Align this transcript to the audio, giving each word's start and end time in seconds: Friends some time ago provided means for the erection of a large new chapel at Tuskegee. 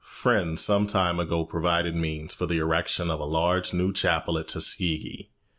Friends 0.03 0.63
some 0.63 0.87
time 0.87 1.19
ago 1.19 1.45
provided 1.45 1.95
means 1.95 2.33
for 2.33 2.47
the 2.47 2.57
erection 2.57 3.11
of 3.11 3.19
a 3.19 3.23
large 3.23 3.71
new 3.71 3.93
chapel 3.93 4.39
at 4.39 4.47
Tuskegee. 4.47 5.29